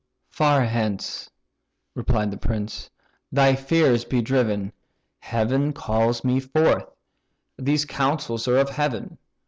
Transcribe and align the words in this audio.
"Far 0.31 0.63
hence 0.63 1.29
(replied 1.93 2.31
the 2.31 2.37
prince) 2.37 2.89
thy 3.31 3.53
fears 3.55 4.03
be 4.03 4.19
driven: 4.19 4.73
Heaven 5.19 5.73
calls 5.73 6.23
me 6.23 6.39
forth; 6.39 6.89
these 7.59 7.85
counsels 7.85 8.47
are 8.47 8.57
of 8.57 8.69
Heaven. 8.71 9.19